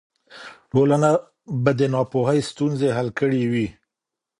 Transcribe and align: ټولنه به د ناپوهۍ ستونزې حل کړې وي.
ټولنه 0.71 1.09
به 1.63 1.71
د 1.79 1.81
ناپوهۍ 1.93 2.39
ستونزې 2.51 2.89
حل 2.97 3.09
کړې 3.19 3.43
وي. 3.51 3.67